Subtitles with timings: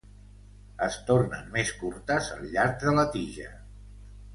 [0.85, 3.57] Es tornen més curtes al llarg de la tija.